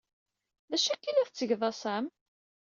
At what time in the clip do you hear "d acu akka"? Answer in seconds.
0.69-1.07